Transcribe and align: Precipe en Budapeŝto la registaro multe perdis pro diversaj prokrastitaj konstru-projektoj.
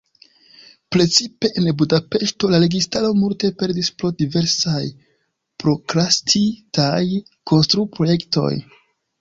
Precipe 0.93 1.49
en 1.61 1.67
Budapeŝto 1.81 2.49
la 2.53 2.61
registaro 2.63 3.11
multe 3.19 3.51
perdis 3.59 3.91
pro 3.99 4.11
diversaj 4.23 4.81
prokrastitaj 5.65 7.05
konstru-projektoj. 7.53 8.51